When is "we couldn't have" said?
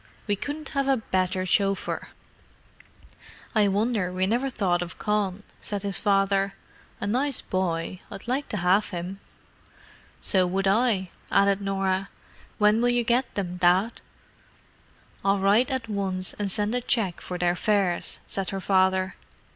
0.25-0.87